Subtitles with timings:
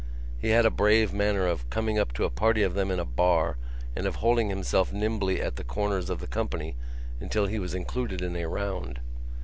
[0.39, 3.05] He had a brave manner of coming up to a party of them in a
[3.05, 3.57] bar
[3.95, 6.75] and of holding himself nimbly at the borders of the company
[7.19, 8.99] until he was included in a round.